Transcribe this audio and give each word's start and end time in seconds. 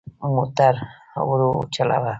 موټر 0.35 0.73
ورو 1.27 1.49
چلوه. 1.73 2.09